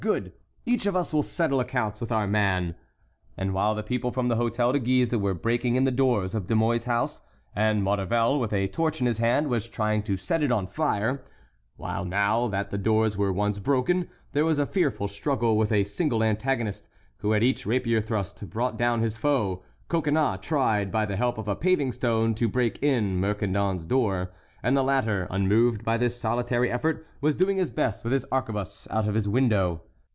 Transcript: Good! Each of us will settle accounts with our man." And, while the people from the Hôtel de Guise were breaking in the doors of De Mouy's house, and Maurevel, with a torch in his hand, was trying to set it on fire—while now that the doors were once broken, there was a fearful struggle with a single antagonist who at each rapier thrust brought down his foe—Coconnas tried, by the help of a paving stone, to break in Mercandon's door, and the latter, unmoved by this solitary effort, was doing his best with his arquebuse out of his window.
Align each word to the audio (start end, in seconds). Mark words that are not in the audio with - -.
Good! 0.09 0.33
Each 0.65 0.87
of 0.87 0.95
us 0.95 1.13
will 1.13 1.21
settle 1.21 1.59
accounts 1.59 2.01
with 2.01 2.11
our 2.11 2.25
man." 2.25 2.73
And, 3.37 3.53
while 3.53 3.75
the 3.75 3.83
people 3.83 4.09
from 4.11 4.29
the 4.29 4.35
Hôtel 4.35 4.73
de 4.73 4.79
Guise 4.79 5.15
were 5.15 5.35
breaking 5.35 5.75
in 5.75 5.83
the 5.83 5.91
doors 5.91 6.33
of 6.33 6.47
De 6.47 6.55
Mouy's 6.55 6.85
house, 6.85 7.21
and 7.55 7.83
Maurevel, 7.83 8.39
with 8.39 8.51
a 8.51 8.67
torch 8.67 8.99
in 8.99 9.05
his 9.05 9.19
hand, 9.19 9.47
was 9.47 9.67
trying 9.67 10.01
to 10.01 10.17
set 10.17 10.41
it 10.41 10.51
on 10.51 10.65
fire—while 10.65 12.03
now 12.03 12.47
that 12.47 12.71
the 12.71 12.79
doors 12.79 13.15
were 13.15 13.31
once 13.31 13.59
broken, 13.59 14.09
there 14.31 14.43
was 14.43 14.57
a 14.57 14.65
fearful 14.65 15.07
struggle 15.07 15.55
with 15.55 15.71
a 15.71 15.83
single 15.83 16.23
antagonist 16.23 16.89
who 17.17 17.35
at 17.35 17.43
each 17.43 17.67
rapier 17.67 18.01
thrust 18.01 18.49
brought 18.49 18.79
down 18.79 19.01
his 19.03 19.17
foe—Coconnas 19.19 20.39
tried, 20.41 20.91
by 20.91 21.05
the 21.05 21.15
help 21.15 21.37
of 21.37 21.47
a 21.47 21.55
paving 21.55 21.91
stone, 21.91 22.33
to 22.33 22.49
break 22.49 22.81
in 22.81 23.19
Mercandon's 23.21 23.85
door, 23.85 24.31
and 24.63 24.75
the 24.75 24.81
latter, 24.83 25.27
unmoved 25.29 25.85
by 25.85 25.95
this 25.95 26.19
solitary 26.19 26.71
effort, 26.71 27.05
was 27.21 27.35
doing 27.35 27.57
his 27.57 27.69
best 27.69 28.03
with 28.03 28.11
his 28.13 28.25
arquebuse 28.31 28.87
out 28.89 29.07
of 29.07 29.13
his 29.13 29.29
window. 29.29 29.83